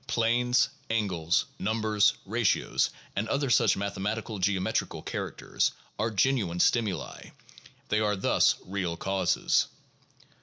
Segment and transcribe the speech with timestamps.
[0.07, 7.29] Planes, angles, numbers, ratios, and other such mathematical geometrical characters are genuine stimuli.
[7.89, 9.67] They are thus real causes.